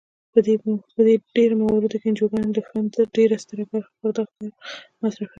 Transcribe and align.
په 0.97 1.01
ډیری 1.35 1.55
مواردو 1.61 1.99
کې 2.01 2.07
انجوګانې 2.09 2.51
د 2.53 2.59
فنډ 2.67 2.93
ډیره 3.15 3.35
ستره 3.43 3.63
برخه 3.71 3.91
پر 3.99 4.09
دغه 4.15 4.25
کار 4.37 4.51
مصرفوي. 5.01 5.29